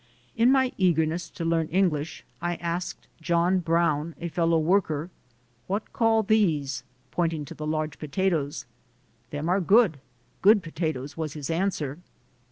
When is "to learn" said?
1.29-1.67